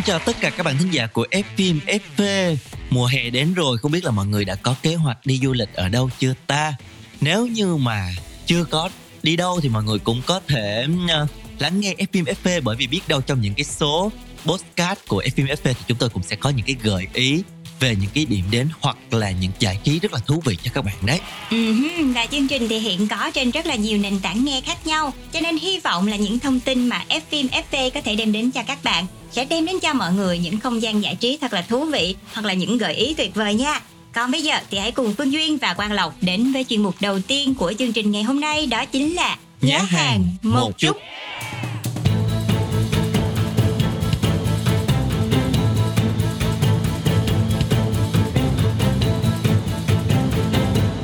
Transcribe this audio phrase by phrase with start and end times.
[0.00, 2.56] Xin chào tất cả các bạn thính giả của F phim FV.
[2.90, 5.52] Mùa hè đến rồi, không biết là mọi người đã có kế hoạch đi du
[5.52, 6.74] lịch ở đâu chưa ta?
[7.20, 8.14] Nếu như mà
[8.46, 8.88] chưa có
[9.22, 11.26] đi đâu thì mọi người cũng có thể ờ,
[11.58, 14.12] lắng nghe F phim FV bởi vì biết đâu trong những cái số
[14.44, 17.42] postcard của F phim FV thì chúng tôi cũng sẽ có những cái gợi ý
[17.80, 20.70] về những cái điểm đến hoặc là những giải trí rất là thú vị cho
[20.74, 21.20] các bạn đấy.
[21.50, 24.86] Ừm, và chương trình thì hiện có trên rất là nhiều nền tảng nghe khác
[24.86, 28.16] nhau cho nên hy vọng là những thông tin mà F phim FV có thể
[28.16, 31.14] đem đến cho các bạn sẽ đem đến cho mọi người những không gian giải
[31.14, 33.80] trí thật là thú vị hoặc là những gợi ý tuyệt vời nha.
[34.12, 36.94] Còn bây giờ thì hãy cùng Phương Duyên và Quang Lộc đến với chuyên mục
[37.00, 40.96] đầu tiên của chương trình ngày hôm nay đó chính là Nhá hàng một chút.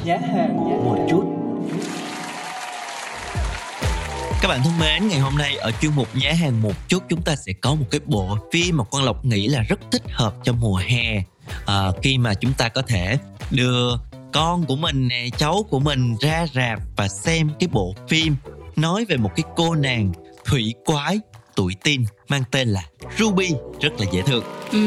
[0.05, 1.06] nhá hàng một
[4.47, 7.23] các bạn thân mến, ngày hôm nay ở chuyên mục Nhá hàng một chút chúng
[7.23, 10.35] ta sẽ có một cái bộ phim mà Quang Lộc nghĩ là rất thích hợp
[10.45, 11.23] cho mùa hè
[11.67, 13.19] à, khi mà chúng ta có thể
[13.51, 13.97] đưa
[14.33, 18.37] con của mình nè, cháu của mình ra rạp và xem cái bộ phim
[18.77, 20.13] nói về một cái cô nàng
[20.45, 21.19] thủy quái
[21.55, 22.83] tuổi teen mang tên là
[23.19, 23.51] Ruby
[23.81, 24.45] rất là dễ thương.
[24.73, 24.79] Ừ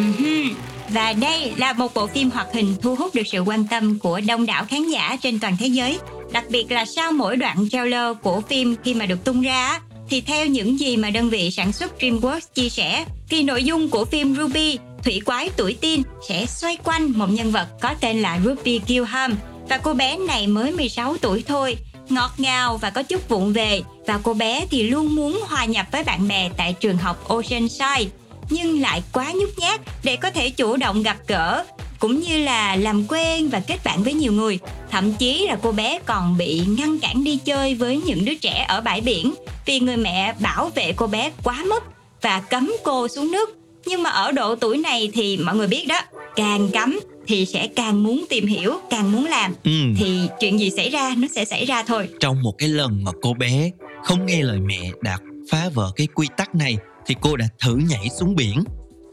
[0.90, 4.22] và đây là một bộ phim hoạt hình thu hút được sự quan tâm của
[4.28, 6.00] đông đảo khán giả trên toàn thế giới.
[6.32, 10.22] Đặc biệt là sau mỗi đoạn trailer của phim khi mà được tung ra thì
[10.22, 14.06] theo những gì mà đơn vị sản xuất DreamWorks chia sẻ, thì nội dung của
[14.06, 18.40] phim Ruby, Thủy quái tuổi teen sẽ xoay quanh một nhân vật có tên là
[18.46, 19.38] Ruby Gilham.
[19.70, 21.78] Và cô bé này mới 16 tuổi thôi,
[22.10, 23.82] ngọt ngào và có chút vụng về.
[24.08, 28.12] Và cô bé thì luôn muốn hòa nhập với bạn bè tại trường học Oceanside,
[28.50, 31.66] nhưng lại quá nhút nhát để có thể chủ động gặp gỡ
[32.00, 34.60] cũng như là làm quen và kết bạn với nhiều người.
[34.92, 38.66] Thậm chí là cô bé còn bị ngăn cản đi chơi với những đứa trẻ
[38.68, 39.34] ở bãi biển
[39.66, 41.84] vì người mẹ bảo vệ cô bé quá mức
[42.22, 43.56] và cấm cô xuống nước.
[43.86, 46.02] Nhưng mà ở độ tuổi này thì mọi người biết đó
[46.36, 49.54] càng cấm thì sẽ càng muốn tìm hiểu càng muốn làm.
[49.64, 49.72] Ừ.
[49.98, 52.10] thì chuyện gì xảy ra nó sẽ xảy ra thôi.
[52.20, 53.72] Trong một cái lần mà cô bé
[54.04, 55.18] không nghe lời mẹ đã
[55.52, 58.64] phá vỡ cái quy tắc này thì cô đã thử nhảy xuống biển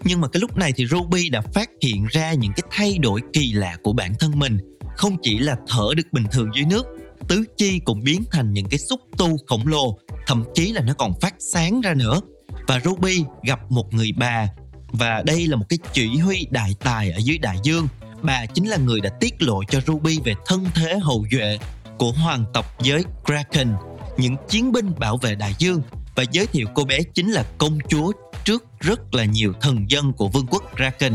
[0.05, 3.21] nhưng mà cái lúc này thì Ruby đã phát hiện ra những cái thay đổi
[3.33, 4.59] kỳ lạ của bản thân mình.
[4.97, 6.87] Không chỉ là thở được bình thường dưới nước
[7.29, 10.95] tứ chi cũng biến thành những cái xúc tu khổng lồ thậm chí là nó
[10.95, 12.21] còn phát sáng ra nữa.
[12.69, 14.49] Và Ruby gặp một người bà
[14.93, 17.89] và đây là một cái chỉ huy đại tài ở dưới đại dương.
[18.23, 21.59] Bà chính là người đã tiết lộ cho Ruby về thân thế hậu duệ
[21.99, 23.73] của hoàng tộc giới Kraken,
[24.17, 25.83] những chiến binh bảo vệ đại dương.
[26.15, 28.13] Và giới thiệu cô bé chính là công chúa
[28.47, 31.13] trước rất là nhiều thần dân của vương quốc Kraken.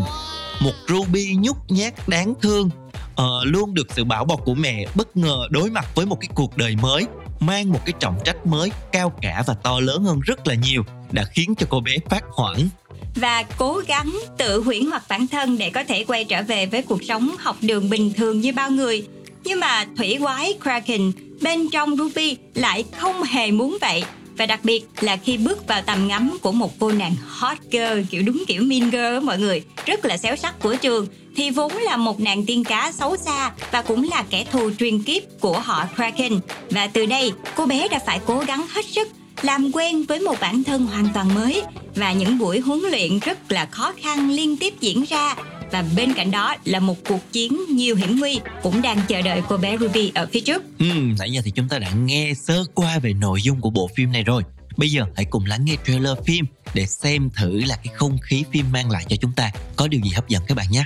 [0.60, 2.70] Một Ruby nhút nhát đáng thương,
[3.16, 6.30] ờ, luôn được sự bảo bọc của mẹ bất ngờ đối mặt với một cái
[6.36, 7.06] cuộc đời mới
[7.40, 10.84] mang một cái trọng trách mới cao cả và to lớn hơn rất là nhiều
[11.12, 12.70] đã khiến cho cô bé phát hoảng
[13.16, 16.82] và cố gắng tự huyễn hoặc bản thân để có thể quay trở về với
[16.82, 19.08] cuộc sống học đường bình thường như bao người.
[19.44, 21.12] Nhưng mà thủy quái Kraken
[21.42, 24.04] bên trong Ruby lại không hề muốn vậy.
[24.38, 28.02] Và đặc biệt là khi bước vào tầm ngắm của một cô nàng hot girl,
[28.10, 29.64] kiểu đúng kiểu mean girl mọi người.
[29.86, 31.08] Rất là xéo sắc của trường.
[31.36, 35.04] Thì vốn là một nàng tiên cá xấu xa và cũng là kẻ thù truyền
[35.04, 36.40] kiếp của họ Kraken.
[36.70, 39.08] Và từ đây, cô bé đã phải cố gắng hết sức
[39.42, 41.62] làm quen với một bản thân hoàn toàn mới.
[41.96, 45.36] Và những buổi huấn luyện rất là khó khăn liên tiếp diễn ra
[45.72, 49.42] và bên cạnh đó là một cuộc chiến nhiều hiểm nguy cũng đang chờ đợi
[49.50, 50.64] cô bé Ruby ở phía trước.
[50.80, 53.90] Ừm, nãy giờ thì chúng ta đã nghe sơ qua về nội dung của bộ
[53.96, 54.44] phim này rồi.
[54.78, 58.44] Bây giờ hãy cùng lắng nghe trailer phim để xem thử là cái không khí
[58.54, 60.84] phim mang lại cho chúng ta có điều gì hấp dẫn các bạn nhé.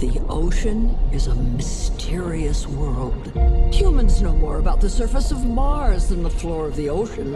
[0.00, 3.30] The ocean is a mysterious world.
[3.70, 7.34] Humans know more about the surface of Mars than the floor of the ocean.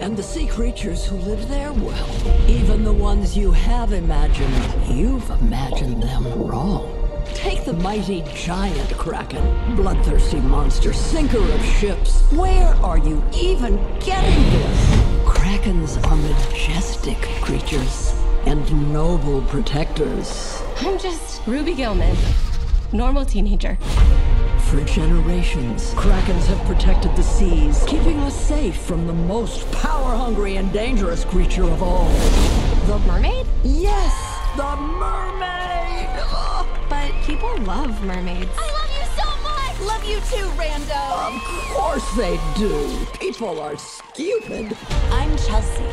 [0.00, 5.28] And the sea creatures who live there, well, even the ones you have imagined, you've
[5.28, 6.88] imagined them wrong.
[7.34, 12.22] Take the mighty giant kraken, bloodthirsty monster, sinker of ships.
[12.32, 14.96] Where are you even getting this?
[15.26, 18.14] Krakens are majestic creatures
[18.46, 20.62] and noble protectors.
[20.80, 22.16] I'm just Ruby Gilman,
[22.92, 23.76] normal teenager.
[24.70, 25.94] for generations.
[25.94, 31.64] Krakens have protected the seas, keeping us safe from the most power-hungry and dangerous creature
[31.64, 32.08] of all.
[32.86, 33.46] The mermaid?
[33.64, 34.14] Yes,
[34.56, 36.08] the mermaid!
[36.20, 36.66] Ugh.
[36.90, 38.50] But people love mermaids.
[38.58, 39.80] I love you so much!
[39.88, 41.34] Love you too, Rando!
[41.34, 41.42] Of
[41.74, 43.06] course they do.
[43.18, 44.76] People are stupid.
[45.10, 45.84] I'm Chelsea.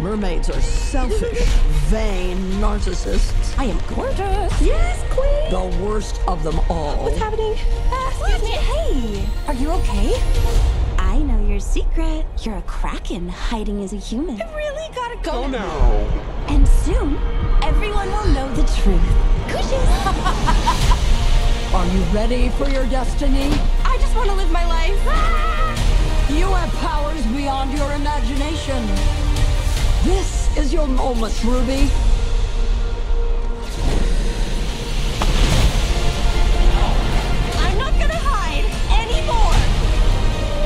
[0.00, 1.46] Mermaids are selfish,
[1.90, 3.58] vain narcissists.
[3.58, 4.62] I am gorgeous.
[4.62, 5.50] Yes, queen.
[5.50, 7.04] The worst of them all.
[7.04, 7.54] What's happening?
[7.90, 9.28] Uh, excuse me, hey!
[9.46, 10.14] Are you okay?
[10.96, 12.24] I know your secret.
[12.40, 14.40] You're a kraken hiding as a human.
[14.40, 15.32] I really gotta go.
[15.32, 15.68] Oh no!
[16.48, 17.18] And soon,
[17.62, 19.04] everyone will know the truth.
[19.48, 19.84] Cushions!
[21.74, 23.50] Are you ready for your destiny?
[23.84, 24.98] I just want to live my life.
[26.30, 29.29] You have powers beyond your imagination.
[30.10, 31.88] This is your moment, Ruby.
[37.64, 38.66] I'm not gonna hide
[39.02, 39.54] anymore.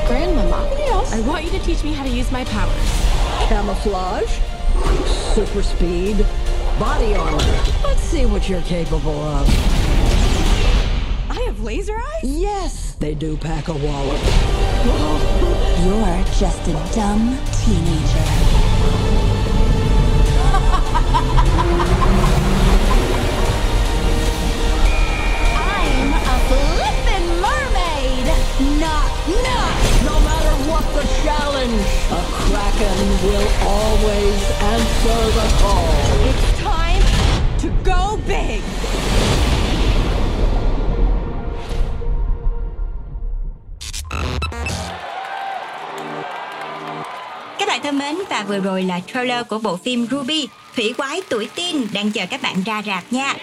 [0.07, 1.13] Grandmama, Yes?
[1.13, 2.89] I want you to teach me how to use my powers.
[3.47, 4.33] Camouflage,
[5.35, 6.25] super speed,
[6.79, 7.37] body armor.
[7.83, 9.47] Let's see what you're capable of.
[11.29, 12.23] I have laser eyes?
[12.23, 14.21] Yes, they do pack a wallop.
[15.85, 18.44] You're just a dumb teenager.
[32.85, 35.85] Kraken will always answer the call.
[36.29, 37.03] It's time
[37.61, 38.61] to go big.
[47.59, 51.21] Các bạn thân mến và vừa rồi là trailer của bộ phim Ruby, Thủy quái
[51.29, 53.35] tuổi teen đang chờ các bạn ra rạp nha.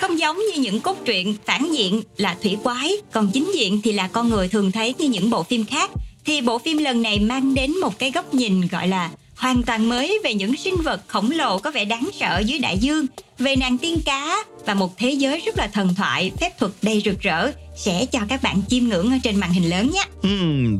[0.00, 3.92] Không giống như những cốt truyện phản diện là thủy quái, còn chính diện thì
[3.92, 5.90] là con người thường thấy như những bộ phim khác.
[6.26, 9.88] Thì bộ phim lần này mang đến một cái góc nhìn gọi là hoàn toàn
[9.88, 13.06] mới về những sinh vật khổng lồ có vẻ đáng sợ dưới đại dương,
[13.38, 17.02] về nàng tiên cá và một thế giới rất là thần thoại, phép thuật đầy
[17.04, 20.04] rực rỡ sẽ cho các bạn chiêm ngưỡng ở trên màn hình lớn nhé.
[20.22, 20.28] Ừ,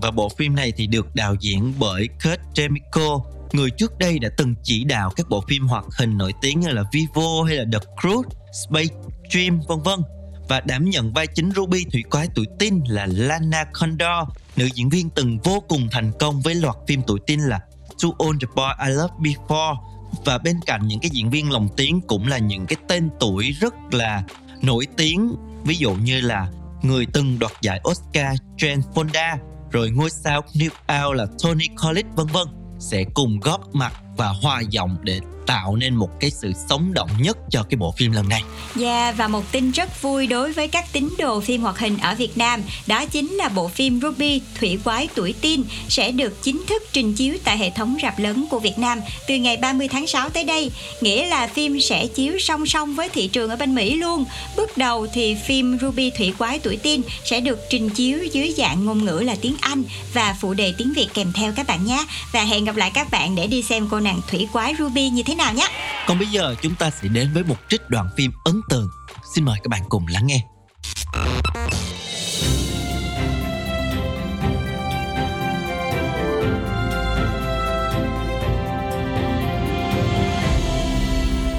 [0.02, 3.20] và bộ phim này thì được đạo diễn bởi Kurt Jemico
[3.52, 6.68] người trước đây đã từng chỉ đạo các bộ phim hoạt hình nổi tiếng như
[6.68, 8.22] là Vivo hay là The Crew,
[8.66, 8.94] Space
[9.30, 10.00] Dream vân vân
[10.48, 14.88] và đảm nhận vai chính Ruby thủy quái tuổi teen là Lana Condor, nữ diễn
[14.88, 17.60] viên từng vô cùng thành công với loạt phim tuổi teen là
[18.02, 19.76] To All the Boy I love Before.
[20.24, 23.52] Và bên cạnh những cái diễn viên lồng tiếng cũng là những cái tên tuổi
[23.60, 24.22] rất là
[24.62, 26.50] nổi tiếng ví dụ như là
[26.82, 29.36] người từng đoạt giải Oscar Jane Fonda
[29.70, 32.46] rồi ngôi sao New Out là Tony Collette vân vân
[32.78, 37.10] sẽ cùng góp mặt và hoa giọng để tạo nên một cái sự sống động
[37.18, 38.42] nhất cho cái bộ phim lần này.
[38.80, 42.14] Yeah, và một tin rất vui đối với các tín đồ phim hoạt hình ở
[42.14, 46.64] Việt Nam đó chính là bộ phim Ruby Thủy quái tuổi teen sẽ được chính
[46.68, 50.06] thức trình chiếu tại hệ thống rạp lớn của Việt Nam từ ngày 30 tháng
[50.06, 50.70] 6 tới đây.
[51.00, 54.24] Nghĩa là phim sẽ chiếu song song với thị trường ở bên Mỹ luôn.
[54.56, 58.84] Bước đầu thì phim Ruby Thủy quái tuổi teen sẽ được trình chiếu dưới dạng
[58.84, 59.82] ngôn ngữ là tiếng Anh
[60.14, 62.04] và phụ đề tiếng Việt kèm theo các bạn nhé.
[62.32, 65.22] Và hẹn gặp lại các bạn để đi xem cô nàng Thủy quái Ruby như
[65.22, 65.68] thế nào nhé
[66.06, 68.88] Còn bây giờ chúng ta sẽ đến với một trích đoạn phim ấn tượng.
[69.34, 70.40] Xin mời các bạn cùng lắng nghe.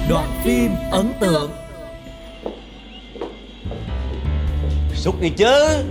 [0.10, 1.52] Đoạn phim ấn tượng
[4.96, 5.84] Xúc đi chứ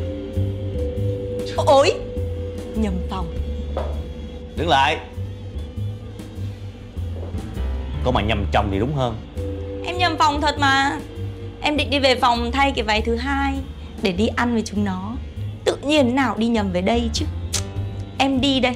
[1.57, 1.93] Ôi,
[2.77, 3.35] nhầm phòng.
[4.57, 4.99] Đứng lại
[8.07, 9.17] Có mà nhầm chồng thì đúng hơn.
[9.87, 10.99] Em nhầm phòng thật mà.
[11.61, 13.55] Em định đi về phòng thay cái váy thứ hai
[14.03, 15.13] Để đi ăn với chúng nó.
[15.65, 17.27] Tự nhiên nào đi nhầm về đây chứ.
[18.19, 18.73] Em đi đây.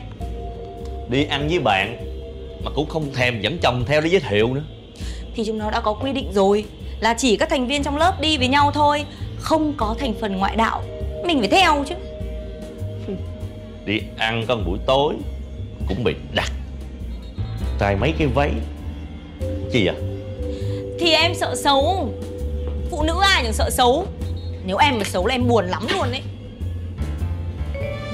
[1.09, 1.97] Đi ăn với bạn
[2.65, 4.63] Mà cũng không thèm dẫn chồng theo để giới thiệu nữa.
[5.35, 6.65] Thì chúng nó đã có quy định rồi
[7.01, 9.05] Là chỉ các thành viên trong lớp đi với nhau thôi
[9.39, 10.83] Không có thành phần ngoại đạo.
[11.27, 11.95] Mình phải theo chứ.
[13.85, 15.15] Đi ăn một buổi tối
[15.89, 16.51] Cũng bị đặt.
[17.79, 18.51] Trai mấy cái váy
[19.71, 19.97] gì vậy à?
[21.01, 22.13] Thì em sợ xấu.
[22.91, 24.07] Phụ nữ ai chẳng sợ xấu.
[24.65, 26.23] Nếu em mà xấu là em buồn lắm luôn đấy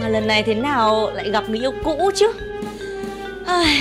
[0.00, 2.32] Mà lần này thế nào lại gặp người yêu cũ chứ?
[3.46, 3.80] Ai,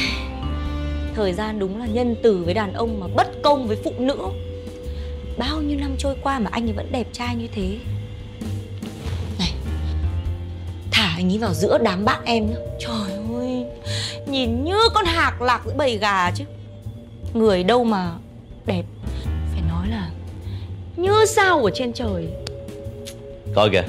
[1.15, 4.17] Thời gian đúng là nhân từ với đàn ông mà bất công với phụ nữ.
[5.37, 7.77] Bao nhiêu năm trôi qua mà anh ấy vẫn đẹp trai như thế.
[9.39, 9.53] Này
[10.91, 12.57] Thả anh ấy vào giữa đám bạn em nhá.
[12.79, 13.65] Trời ơi
[14.27, 16.43] Nhìn như con hạc lạc giữa bầy gà chứ.
[17.35, 18.11] Người đâu mà
[18.65, 18.83] đẹp.
[19.51, 20.09] Phải nói là
[20.95, 22.27] Như sao ở trên trời.
[23.55, 23.83] Coi kìa.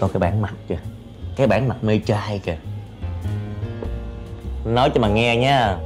[0.00, 0.78] Coi cái bản mặt kìa.
[1.36, 2.56] Cái bản mặt mê trai kìa.
[4.64, 5.76] Nói cho mà nghe nha.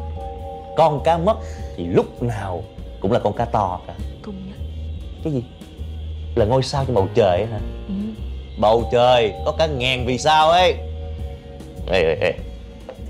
[0.76, 1.36] Con cá mất
[1.76, 2.64] thì lúc nào
[3.00, 3.94] cũng là con cá to cả.
[4.22, 4.58] Công nhận.
[5.24, 5.44] Cái gì?
[6.34, 7.58] Là ngôi sao trên bầu trời hả?
[7.88, 7.94] Ừ.
[8.60, 10.74] bầu trời có cả ngàn vì sao ấy.
[11.86, 12.32] Ê ê ê.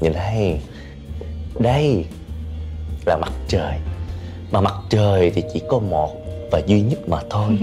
[0.00, 0.58] Nhìn đây.
[1.58, 2.04] Đây
[3.08, 3.78] là mặt trời.
[4.50, 6.16] Mà mặt trời thì chỉ có một
[6.50, 7.58] và duy nhất mà thôi.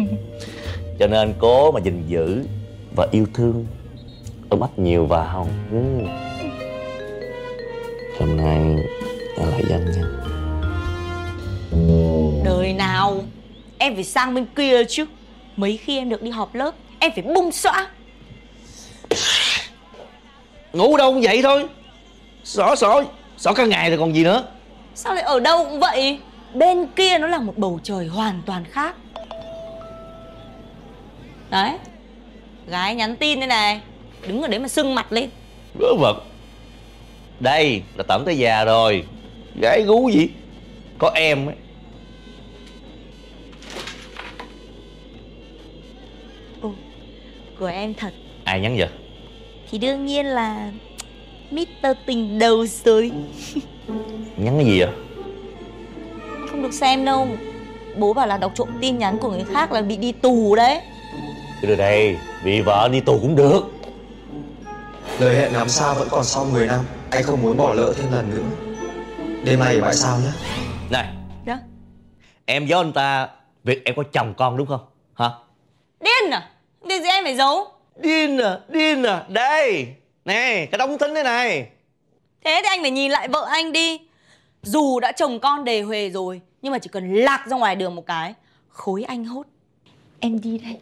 [1.00, 2.46] Cho nên cố mà gìn giữ
[2.96, 3.66] và yêu thương
[4.50, 5.78] ôm ấp nhiều vào ừ.
[8.20, 8.58] hôm nay
[9.38, 10.04] em lại danh nha
[12.44, 13.22] đời nào
[13.78, 15.06] em phải sang bên kia chứ.
[15.58, 17.88] Mấy khi em được đi họp lớp em phải bung xõa.
[20.74, 21.66] Ngủ đâu cũng vậy thôi.
[22.44, 23.04] Xỏ xỏ
[23.38, 24.44] xỏ cả ngày rồi còn gì nữa
[24.96, 26.20] sao lại ở đâu cũng vậy?
[26.54, 28.96] Bên kia nó là một bầu trời hoàn toàn khác.
[31.50, 31.72] Đấy
[32.68, 33.82] gái nhắn tin đây này
[34.28, 35.30] đứng ở đấy mà sưng mặt lên.
[35.80, 36.16] Vớ vẩn
[37.40, 39.04] đây là tẩm tới già rồi.
[39.62, 40.28] Gái gú gì?
[40.98, 41.56] Có em ấy.
[47.60, 48.14] Của em thật.
[48.44, 48.90] Ai nhắn vậy?
[49.72, 50.72] Thì đương nhiên là
[51.52, 51.88] Mr.
[52.06, 53.12] Tình đầu rồi
[54.38, 54.90] nhắn cái gì vậy?
[56.50, 57.28] Không được xem đâu.
[57.98, 60.82] Bố bảo là đọc trộm tin nhắn của người khác là bị đi tù đấy.
[61.62, 63.62] Cứ đưa đây Vì vợ đi tù cũng được.
[65.20, 68.12] Lời hẹn ngắm sao vẫn còn sau 10 năm Anh không muốn bỏ lỡ thêm
[68.12, 68.44] lần nữa.
[69.44, 70.32] Đêm nay ở bãi sao nhé
[70.90, 71.08] Này
[71.46, 71.58] Dạ?
[72.46, 73.30] Em giấu anh ta
[73.64, 74.86] Việc em có chồng con đúng không?
[75.14, 75.30] Hả?
[76.00, 76.50] Điên à?
[76.88, 77.68] Điều gì em phải giấu?
[77.96, 78.60] Điên à?
[78.70, 79.24] Điên à?
[79.28, 79.88] Đây
[80.26, 81.68] Nè Cái đống thính thế này
[82.46, 84.00] Thế thì anh phải nhìn lại vợ anh đi.
[84.64, 87.96] Dù đã chồng con đề huề rồi Nhưng mà chỉ cần lạc ra ngoài đường
[87.96, 88.34] một cái
[88.70, 89.46] Khối anh hốt.
[90.20, 90.78] Em đi đây.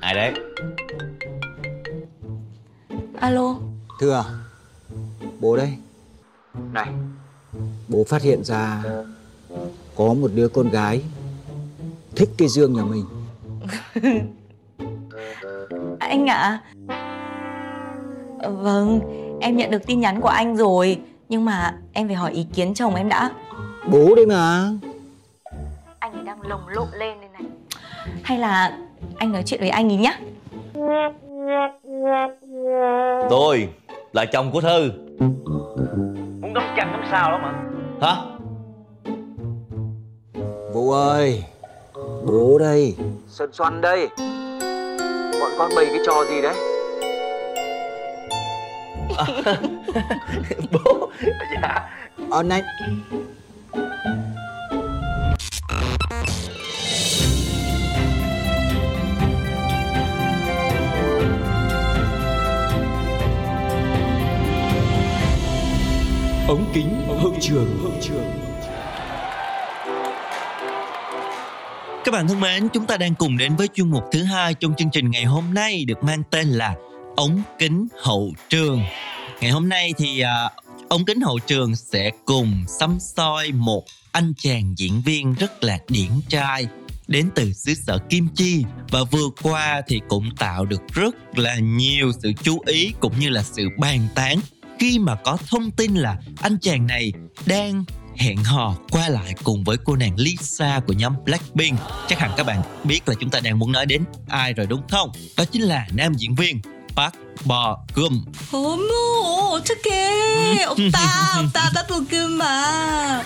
[0.00, 0.32] Ai đấy?
[3.20, 3.54] Alo.
[4.00, 4.24] Thưa à,
[5.40, 5.72] Bố đây.
[6.72, 6.88] Này.
[7.88, 8.82] Bố phát hiện ra
[9.96, 11.02] Có một đứa con gái
[12.16, 13.04] Thích cái Dương nhà mình.
[15.98, 16.60] Anh ạ.
[18.38, 19.00] Ờ, Vâng
[19.40, 22.74] Em nhận được tin nhắn của anh rồi Nhưng mà em phải hỏi ý kiến
[22.74, 23.30] chồng em đã.
[23.90, 24.70] Bố đây mà.
[25.98, 27.42] Anh ấy đang lồng lộn lên đây này.
[28.22, 28.78] Hay là
[29.16, 30.18] anh nói chuyện với anh ấy nhá.
[33.30, 33.68] Tôi
[34.12, 34.92] là chồng của Thư.
[36.40, 37.52] Muốn đóng chặt đóng sao lắm hả
[38.00, 38.16] Hả?
[40.72, 41.44] Vũ ơi
[42.26, 42.96] Bố đây.
[43.28, 44.08] Xuân Xuân đây.
[45.40, 46.54] Bọn con bày cái trò gì đấy?
[50.72, 51.10] Bố.
[51.62, 51.90] Dạ.
[52.30, 52.62] Ờ này.
[66.48, 66.88] Ống kính
[67.22, 67.66] hậu trường
[72.12, 74.74] Các bạn thân mến, chúng ta đang cùng đến với chuyên mục thứ hai trong
[74.78, 76.74] chương trình ngày hôm nay được mang tên là
[77.16, 78.82] ống kính hậu trường.
[79.40, 84.32] Ngày hôm nay thì uh, ống kính hậu trường sẽ cùng xăm soi một anh
[84.38, 86.66] chàng diễn viên rất là điển trai
[87.08, 91.58] đến từ xứ sở Kim Chi và vừa qua thì cũng tạo được rất là
[91.58, 94.38] nhiều sự chú ý cũng như là sự bàn tán
[94.78, 97.12] khi mà có thông tin là anh chàng này
[97.46, 97.84] đang
[98.15, 101.79] hẹn hò qua lại cùng với cô nàng Lisa của nhóm Blackpink.
[102.07, 104.81] Chắc hẳn các bạn biết là chúng ta đang muốn nói đến ai rồi đúng
[104.89, 105.11] không?
[105.37, 106.61] Đó chính là nam diễn viên
[106.95, 107.13] Park
[107.45, 108.25] Bo Gum.
[108.51, 108.93] 어머
[109.57, 110.97] 어떡해 오빠
[111.41, 113.23] 오빠 바쁘구만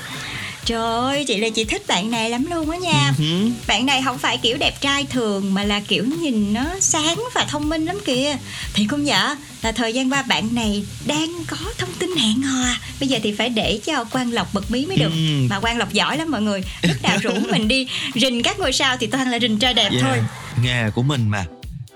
[0.67, 3.51] Trời ơi, chị là chị thích bạn này lắm luôn á nha Ừ.
[3.67, 7.45] Bạn này không phải kiểu đẹp trai thường Mà là kiểu nhìn nó sáng và
[7.49, 8.37] thông minh lắm kìa
[8.75, 12.65] Thì không dạ là thời gian qua bạn này đang có thông tin hẹn hò
[13.01, 15.47] Bây giờ thì phải để cho Quang Lộc bật mí mới được Ừ.
[15.51, 18.73] Mà Quang Lộc giỏi lắm mọi người Lúc nào rủ mình đi rình các ngôi
[18.73, 20.19] sao thì toàn là rình trai đẹp Yeah, thôi
[20.63, 21.45] Nghề của mình mà.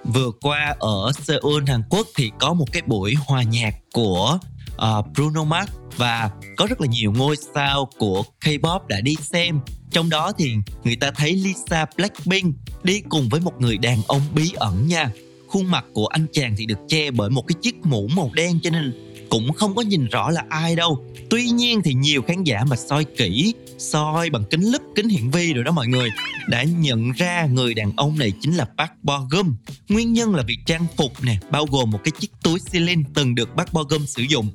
[0.05, 4.39] Vừa qua ở Seoul, Hàn Quốc thì có một cái buổi hòa nhạc của
[4.81, 9.61] Ờ, Bruno Mars và có rất là nhiều ngôi sao của K-pop đã đi xem.
[9.91, 14.21] Trong đó thì người ta thấy Lisa Blackpink đi cùng với một người đàn ông
[14.35, 15.11] bí ẩn nha.
[15.49, 18.61] Khuôn mặt của anh chàng thì được che bởi một cái chiếc mũ màu đen
[18.63, 21.05] cho nên cũng không có nhìn rõ là ai đâu.
[21.31, 25.31] Tuy nhiên thì nhiều khán giả mà soi kỹ, soi bằng kính lúp, kính hiển
[25.31, 26.09] vi rồi đó mọi người
[26.49, 29.55] đã nhận ra người đàn ông này chính là Park Bo Gum.
[29.89, 33.35] Nguyên nhân là vì trang phục nè, bao gồm một cái chiếc túi Celine từng
[33.35, 34.51] được Park Bo Gum sử dụng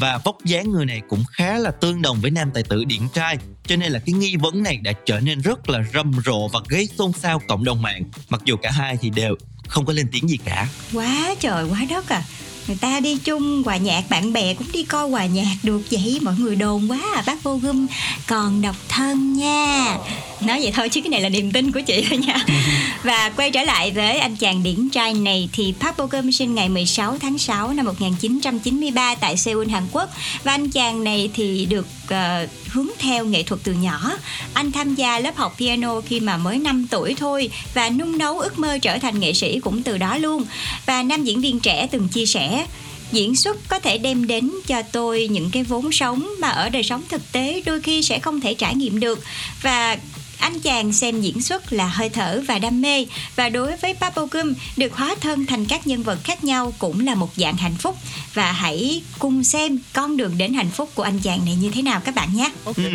[0.00, 3.00] và vóc dáng người này cũng khá là tương đồng với nam tài tử điển
[3.14, 3.36] trai,
[3.66, 6.60] cho nên là cái nghi vấn này đã trở nên rất là rầm rộ và
[6.68, 9.34] gây xôn xao cộng đồng mạng, mặc dù cả hai thì đều
[9.68, 10.68] không có lên tiếng gì cả.
[10.92, 12.22] Quá trời, quá đất à.
[12.66, 16.18] Người ta đi chung hòa nhạc, bạn bè cũng đi coi hòa nhạc được vậy,
[16.22, 17.86] mọi người đồn quá à bác vô gum
[18.26, 19.96] còn độc thân nha
[20.42, 22.36] nói vậy thôi chứ cái này là niềm tin của chị thôi nha.
[23.02, 26.54] Và quay trở lại với anh chàng điển trai này thì Park Bo Gum sinh
[26.54, 30.10] ngày 16 tháng 6 năm 1993 tại Seoul Hàn Quốc.
[30.44, 34.12] Và anh chàng này thì được uh, hướng theo nghệ thuật từ nhỏ.
[34.54, 38.38] Anh tham gia lớp học piano khi mà mới 5 tuổi thôi và nung nấu
[38.38, 40.44] ước mơ trở thành nghệ sĩ cũng từ đó luôn.
[40.86, 42.66] Và nam diễn viên trẻ từng chia sẻ
[43.12, 46.82] diễn xuất có thể đem đến cho tôi những cái vốn sống mà ở đời
[46.82, 49.24] sống thực tế đôi khi sẽ không thể trải nghiệm được.
[49.62, 49.96] Và
[50.38, 54.54] anh chàng xem diễn xuất là hơi thở và đam mê và đối với Papogum
[54.76, 57.96] được hóa thân thành các nhân vật khác nhau cũng là một dạng hạnh phúc
[58.34, 61.82] và hãy cùng xem con đường đến hạnh phúc của anh chàng này như thế
[61.82, 62.52] nào các bạn nhé.
[62.64, 62.86] Okay.
[62.86, 62.92] Ừ.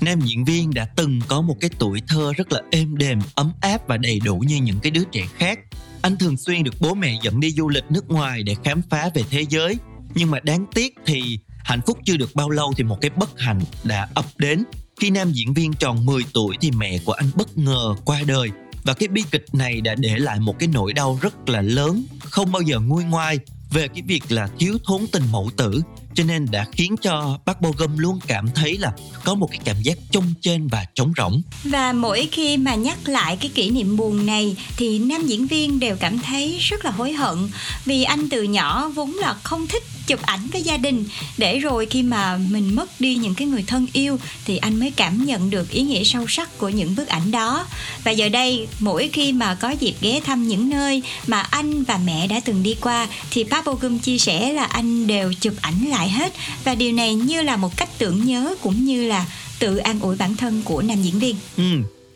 [0.00, 3.52] Nam diễn viên đã từng có một cái tuổi thơ rất là êm đềm, ấm
[3.60, 5.58] áp và đầy đủ như những cái đứa trẻ khác.
[6.02, 9.10] Anh thường xuyên được bố mẹ dẫn đi du lịch nước ngoài để khám phá
[9.14, 9.76] về thế giới.
[10.14, 13.40] Nhưng mà đáng tiếc thì hạnh phúc chưa được bao lâu thì một cái bất
[13.40, 14.64] hạnh đã ập đến
[15.02, 18.48] khi nam diễn viên tròn 10 tuổi thì mẹ của anh bất ngờ qua đời.
[18.84, 22.04] Và cái bi kịch này đã để lại một cái nỗi đau rất là lớn,
[22.20, 23.38] không bao giờ nguôi ngoai
[23.70, 25.82] về cái việc là thiếu thốn tình mẫu tử.
[26.14, 28.92] Cho nên đã khiến cho bác Bo Gum luôn cảm thấy là
[29.24, 31.42] có một cái cảm giác trông trên và trống rỗng.
[31.64, 35.80] Và mỗi khi mà nhắc lại cái kỷ niệm buồn này thì nam diễn viên
[35.80, 37.48] đều cảm thấy rất là hối hận.
[37.84, 41.04] Vì anh từ nhỏ vốn là không thích chụp ảnh với gia đình
[41.38, 44.90] để rồi khi mà mình mất đi những cái người thân yêu thì anh mới
[44.90, 47.66] cảm nhận được ý nghĩa sâu sắc của những bức ảnh đó
[48.04, 52.00] và giờ đây, mỗi khi mà có dịp ghé thăm những nơi mà anh và
[52.04, 55.86] mẹ đã từng đi qua thì Papa Gum chia sẻ là anh đều chụp ảnh
[55.90, 56.32] lại hết
[56.64, 59.26] và điều này như là một cách tưởng nhớ cũng như là
[59.58, 61.36] tự an ủi bản thân của nam diễn viên.
[61.56, 61.64] Ừ.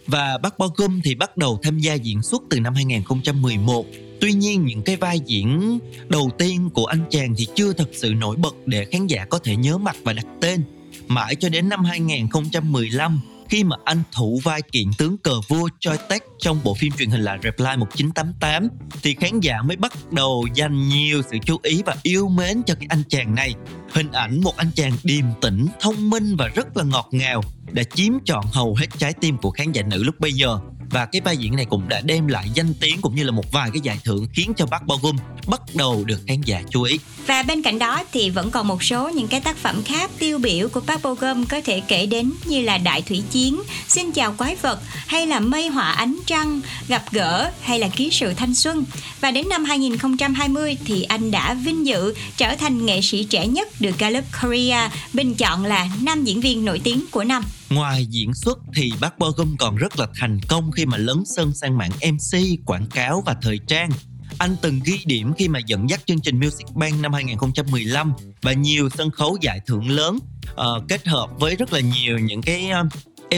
[0.06, 3.86] Và Bác Bo Gum thì bắt đầu tham gia diễn xuất từ năm 2011
[4.20, 8.14] Tuy nhiên những cái vai diễn đầu tiên của anh chàng thì chưa thật sự
[8.14, 10.64] nổi bật để khán giả có thể nhớ mặt và đặt tên.
[11.08, 15.98] Mãi cho đến năm 2015 khi mà anh thủ vai kiện tướng cờ vua Choi
[16.08, 18.68] Tech trong bộ phim truyền hình là Reply 1988
[19.02, 22.74] thì khán giả mới bắt đầu dành nhiều sự chú ý và yêu mến cho
[22.74, 23.54] cái anh chàng này.
[23.90, 27.82] Hình ảnh một anh chàng điềm tĩnh, thông minh và rất là ngọt ngào đã
[27.94, 30.58] chiếm trọn hầu hết trái tim của khán giả nữ lúc bây giờ
[30.90, 33.52] và cái vai diễn này cũng đã đem lại danh tiếng cũng như là một
[33.52, 36.82] vài cái giải thưởng khiến cho Park Bo Gum bắt đầu được khán giả chú
[36.82, 36.98] ý.
[37.26, 40.38] Và bên cạnh đó thì vẫn còn một số những cái tác phẩm khác tiêu
[40.38, 44.12] biểu của Park Bo Gum có thể kể đến như là Đại Thủy Chiến, Xin
[44.12, 48.34] chào quái vật hay là Mây họa ánh trăng, Gặp gỡ hay là Ký sự
[48.34, 48.84] thanh xuân.
[49.20, 53.68] Và đến năm 2020 thì anh đã vinh dự trở thành nghệ sĩ trẻ nhất
[53.80, 57.42] được Gallup Korea bình chọn là nam diễn viên nổi tiếng của năm.
[57.70, 61.24] Ngoài diễn xuất thì bác Bo Gum còn rất là thành công khi mà lấn
[61.36, 63.90] sân sang mạng MC, quảng cáo và thời trang.
[64.38, 68.52] Anh từng ghi điểm khi mà dẫn dắt chương trình Music Bank năm 2015 và
[68.52, 70.18] nhiều sân khấu giải thưởng lớn
[70.52, 72.86] uh, kết hợp với rất là nhiều những cái ờ, uh,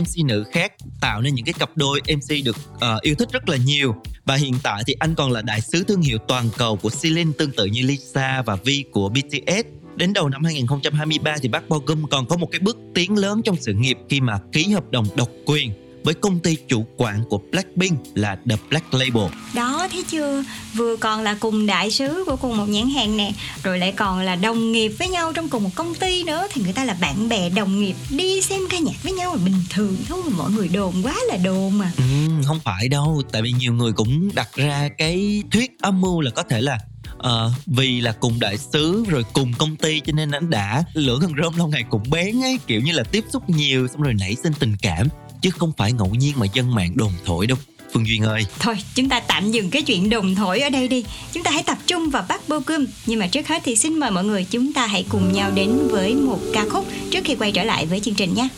[0.03, 3.49] MC nữ khác tạo nên những cái cặp đôi MC được uh, yêu thích rất
[3.49, 6.77] là nhiều và hiện tại thì anh còn là đại sứ thương hiệu toàn cầu
[6.77, 11.49] của Celine tương tự như Lisa và Vi của BTS Đến đầu năm 2023 thì
[11.49, 14.39] bác Bo Gum còn có một cái bước tiến lớn trong sự nghiệp khi mà
[14.53, 15.73] ký hợp đồng độc quyền
[16.05, 19.33] với công ty chủ quản của Blackpink là The Black Label.
[19.55, 23.33] Đó thấy chưa, vừa còn là cùng đại sứ của cùng một nhãn hàng nè,
[23.63, 26.63] rồi lại còn là đồng nghiệp với nhau trong cùng một công ty nữa thì
[26.63, 29.63] người ta là bạn bè đồng nghiệp đi xem ca nhạc với nhau là bình
[29.71, 31.93] thường thôi, mọi người đồn quá là đồn mà.
[31.97, 32.05] Ừ,
[32.47, 36.31] không phải đâu, tại vì nhiều người cũng đặt ra cái thuyết âm mưu là
[36.31, 36.79] có thể là
[37.19, 41.19] uh, vì là cùng đại sứ rồi cùng công ty cho nên anh đã lửa
[41.21, 44.15] gần rơm lâu ngày cũng bén ấy kiểu như là tiếp xúc nhiều xong rồi
[44.15, 45.09] nảy sinh tình cảm
[45.43, 47.59] chứ không phải ngẫu nhiên mà dân mạng đồn thổi đâu.
[47.93, 48.47] Phương Duyên ơi.
[48.59, 51.05] Thôi chúng ta tạm dừng cái chuyện đồn thổi ở đây đi.
[51.33, 53.95] Chúng ta hãy tập trung vào bắt bô cơm Nhưng mà trước hết thì xin
[53.99, 57.35] mời mọi người chúng ta hãy cùng nhau đến với một ca khúc Trước khi
[57.35, 58.49] quay trở lại với chương trình nhé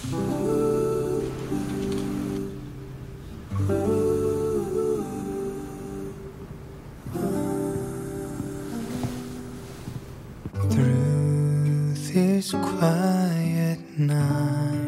[12.41, 14.80] this quiet night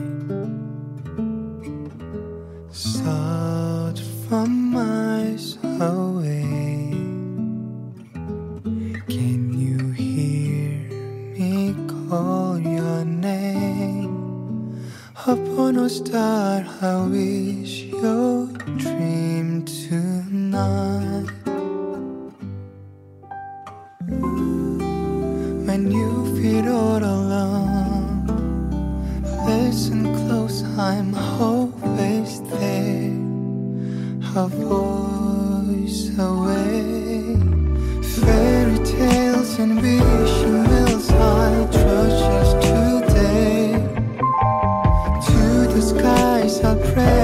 [45.72, 47.21] the skies I'll pray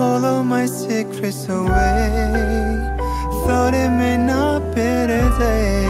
[0.00, 2.08] of my secrets away.
[3.46, 5.86] Thought it may not be today.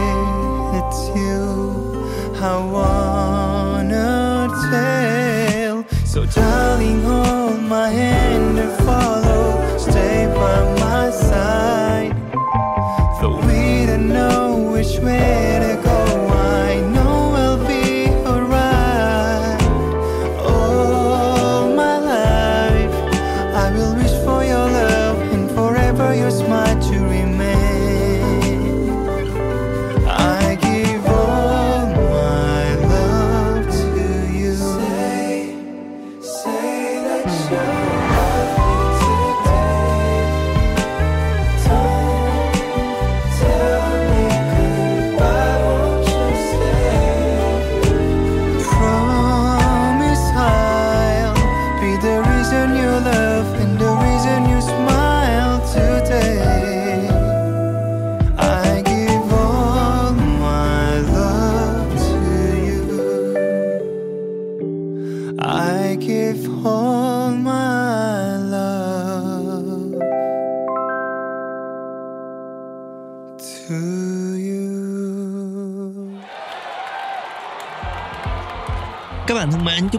[0.79, 2.05] It's you
[2.39, 5.85] I wanna tell.
[6.05, 9.16] So, darling, hold my hand and follow.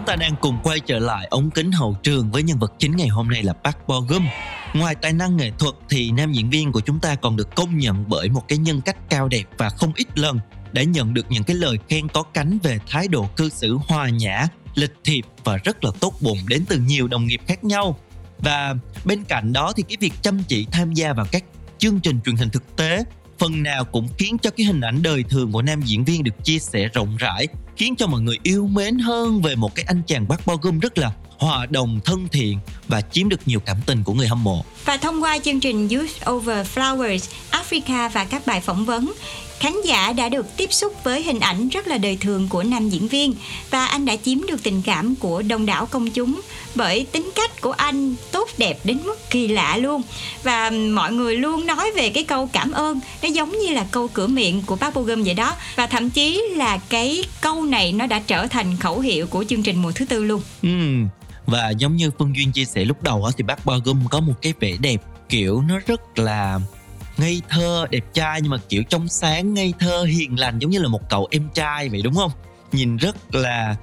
[0.08, 3.08] Ta đang cùng quay trở lại ống kính hậu trường với nhân vật chính ngày
[3.08, 4.26] hôm nay là Park Bo Gum.
[4.74, 7.78] Ngoài tài năng nghệ thuật thì nam diễn viên của chúng ta còn được công
[7.78, 10.40] nhận bởi một cái nhân cách cao đẹp và không ít lần
[10.72, 14.08] đã nhận được những cái lời khen có cánh về thái độ cư xử hòa
[14.08, 17.98] nhã, lịch thiệp và rất là tốt bụng đến từ nhiều đồng nghiệp khác nhau.
[18.38, 21.44] Và bên cạnh đó thì cái việc chăm chỉ tham gia vào các
[21.78, 23.04] chương trình truyền hình thực tế
[23.38, 26.44] phần nào cũng khiến cho cái hình ảnh đời thường của nam diễn viên được
[26.44, 27.46] chia sẻ rộng rãi
[27.78, 30.78] khiến cho mọi người yêu mến hơn về một cái anh chàng Park Bo Gum
[30.78, 34.44] rất là hòa đồng thân thiện và chiếm được nhiều cảm tình của người hâm
[34.44, 34.64] mộ.
[34.84, 39.12] Và thông qua chương trình Youth Over Flowers, Africa và các bài phỏng vấn,
[39.60, 42.88] khán giả đã được tiếp xúc với hình ảnh rất là đời thường của nam
[42.88, 43.34] diễn viên.
[43.70, 46.40] Và anh đã chiếm được tình cảm của đông đảo công chúng
[46.74, 50.02] bởi tính cách của anh tốt đẹp đến mức kỳ lạ luôn.
[50.42, 53.00] Và mọi người luôn nói về cái câu cảm ơn.
[53.22, 55.54] Nó giống như là câu cửa miệng của Bác Bo Gum vậy đó.
[55.76, 59.62] Và thậm chí là cái câu này nó đã trở thành khẩu hiệu của chương
[59.62, 60.42] trình mùa thứ tư luôn.
[60.62, 60.68] Ừ
[61.46, 64.34] Và giống như Phương Duyên chia sẻ lúc đầu thì bác Bo Gum có một
[64.42, 66.60] cái vẻ đẹp, kiểu, nó rất là
[67.18, 70.78] ngây thơ, đẹp trai nhưng mà kiểu trong sáng, ngây thơ, hiền lành giống như
[70.78, 72.30] là một cậu em trai vậy đúng không?
[72.72, 73.76] Nhìn rất là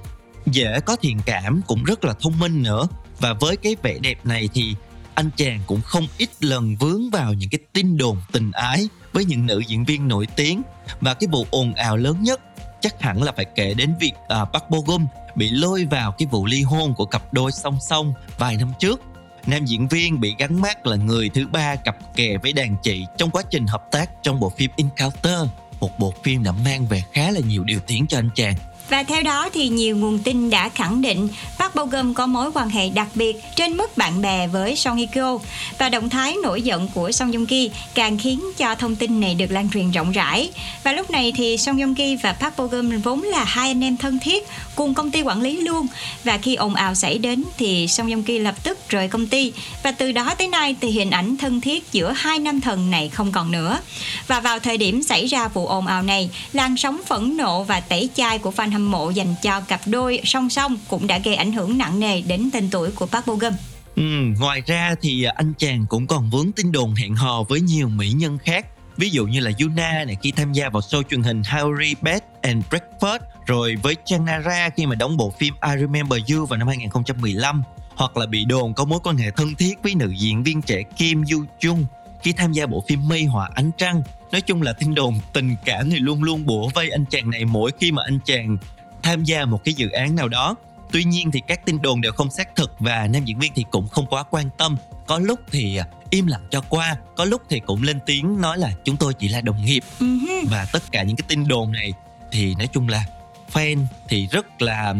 [0.46, 2.88] dễ có thiện cảm, cũng rất là thông minh nữa.
[3.20, 4.74] Và với cái vẻ đẹp này thì
[5.14, 9.24] anh chàng cũng không ít lần vướng vào những cái tin đồn tình ái với
[9.24, 10.62] những nữ diễn viên nổi tiếng
[11.00, 12.40] và cái vụ ồn ào lớn nhất
[12.80, 16.28] chắc hẳn là phải kể đến việc à, Park Bo Gum bị lôi vào cái
[16.30, 19.00] vụ ly hôn của cặp đôi song song vài năm trước.
[19.46, 23.06] Nam diễn viên bị gắn mát là người thứ ba cặp kè với đàn chị
[23.16, 25.48] trong quá trình hợp tác trong bộ phim Encounter,
[25.80, 28.54] một bộ phim đã mang về khá là nhiều điều tiếng cho anh chàng.
[28.88, 32.50] Và theo đó thì nhiều nguồn tin đã khẳng định Park Bo Gum có mối
[32.54, 35.38] quan hệ đặc biệt trên mức bạn bè với Song Hye Kyo
[35.78, 39.34] và động thái nổi giận của Song Joong Ki càng khiến cho thông tin này
[39.34, 40.50] được lan truyền rộng rãi.
[40.84, 43.84] Và lúc này thì Song Joong Ki và Park Bo Gum vốn là hai anh
[43.84, 45.86] em thân thiết cùng công ty quản lý luôn
[46.24, 49.52] và khi ồn ào xảy đến thì Song Joong Ki lập tức rời công ty
[49.82, 53.08] và từ đó tới nay thì hình ảnh thân thiết giữa hai nam thần này
[53.08, 53.78] không còn nữa.
[54.26, 57.80] Và vào thời điểm xảy ra vụ ồn ào này, làn sóng phẫn nộ và
[57.80, 61.34] tẩy chay của fan hâm mộ dành cho cặp đôi song song cũng đã gây
[61.34, 63.52] ảnh hưởng nặng nề đến tên tuổi của Park Bo Gum.
[63.96, 64.02] Ừ,
[64.38, 68.10] ngoài ra thì anh chàng cũng còn vướng tin đồn hẹn hò với nhiều mỹ
[68.10, 68.66] nhân khác.
[68.96, 72.18] Ví dụ như là Yuna này khi tham gia vào show truyền hình Howry Bed
[72.42, 76.68] and Breakfast rồi với Chanara khi mà đóng bộ phim I Remember You vào năm
[76.68, 77.62] 2015
[77.94, 80.82] hoặc là bị đồn có mối quan hệ thân thiết với nữ diễn viên trẻ
[80.96, 81.84] Kim Yoo Jung
[82.22, 84.02] khi tham gia bộ phim Mây Họa Ánh Trăng.
[84.32, 87.44] Nói chung là tin đồn tình cảm thì luôn luôn bủa vây anh chàng này
[87.44, 88.56] mỗi khi mà anh chàng
[89.02, 90.56] tham gia một cái dự án nào đó.
[90.92, 93.64] Tuy nhiên thì các tin đồn đều không xác thực và nam diễn viên thì
[93.70, 94.76] cũng không quá quan tâm.
[95.06, 98.58] Có lúc thì à, im lặng cho qua, có lúc thì cũng lên tiếng nói
[98.58, 99.84] là chúng tôi chỉ là đồng nghiệp.
[99.98, 100.46] Uh-huh.
[100.50, 101.92] Và tất cả những cái tin đồn này
[102.32, 103.04] thì nói chung là
[103.52, 104.94] fan thì rất là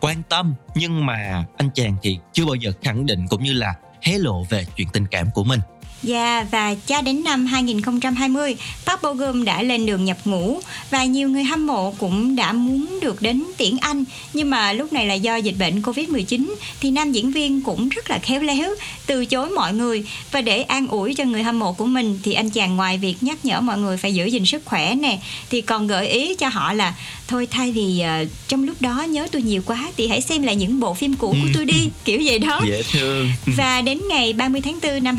[0.00, 3.74] quan tâm nhưng mà anh chàng thì chưa bao giờ khẳng định cũng như là
[4.02, 5.60] hé lộ về chuyện tình cảm của mình.
[6.02, 10.60] Dạ và cho đến năm 2020, Park Bo Gum đã lên đường nhập ngũ
[10.90, 14.04] và nhiều người hâm mộ cũng đã muốn được đến tiễn anh.
[14.32, 18.10] Nhưng mà lúc này là do dịch bệnh Covid-19 thì nam diễn viên cũng rất
[18.10, 18.74] là khéo léo
[19.06, 20.04] từ chối mọi người.
[20.32, 23.16] Và để an ủi cho người hâm mộ của mình thì anh chàng ngoài việc
[23.20, 25.18] nhắc nhở mọi người phải giữ gìn sức khỏe nè
[25.50, 26.94] thì còn gợi ý cho họ là
[27.28, 30.56] thôi thay vì ờ, trong lúc đó nhớ tôi nhiều quá thì hãy xem lại
[30.56, 31.88] những bộ phim cũ của tôi đi.
[32.04, 32.60] Kiểu vậy đó.
[32.66, 33.28] Dễ thương.
[33.56, 35.16] và đến ngày 30 tháng 4 năm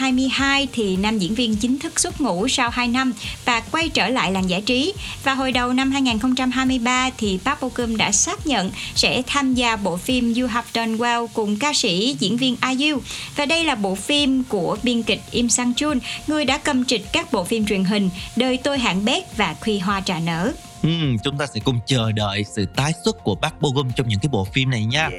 [0.00, 3.12] 2022 thì nam diễn viên chính thức xuất ngũ sau 2 năm
[3.44, 4.92] và quay trở lại làng giải trí.
[5.24, 9.76] Và hồi đầu năm 2023 thì Park Bo Gum đã xác nhận sẽ tham gia
[9.76, 13.00] bộ phim You Have Done Well cùng ca sĩ diễn viên IU.
[13.36, 17.12] Và đây là bộ phim của biên kịch Im Sang Chun, người đã cầm trịch
[17.12, 20.52] các bộ phim truyền hình Đời tôi hạng bét và Khi hoa trà nở.
[20.82, 24.08] Ừm, chúng ta sẽ cùng chờ đợi sự tái xuất của Park Bo Gum trong
[24.08, 25.10] những cái bộ phim này nha.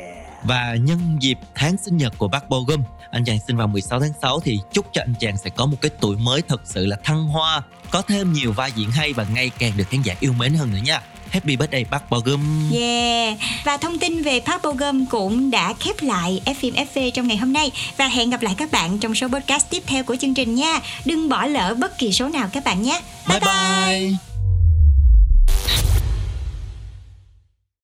[0.44, 4.00] Và nhân dịp tháng sinh nhật của Park Bo Gum, anh chàng sinh vào 16
[4.00, 6.86] tháng 6 thì chúc cho anh chàng sẽ có một cái tuổi mới thật sự
[6.86, 10.16] là thăng hoa, có thêm nhiều vai diễn hay và ngày càng được khán giả
[10.20, 11.02] yêu mến hơn nữa nha.
[11.30, 12.72] Happy birthday Park Bo Gum.
[12.74, 17.12] Yeah, và thông tin về Park Bo Gum cũng đã khép lại F phim FV
[17.12, 20.04] trong ngày hôm nay và hẹn gặp lại các bạn trong số podcast tiếp theo
[20.04, 20.80] của chương trình nha.
[21.06, 23.02] Đừng bỏ lỡ bất kỳ số nào các bạn nhé.
[23.28, 24.12] Bye bye.